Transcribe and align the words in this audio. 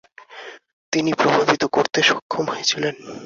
তিনি 0.93 1.11
প্রভাবিত 1.13 1.63
করতে 1.71 1.99
সক্ষম 2.03 2.45
হয়েছিলেন। 2.47 2.95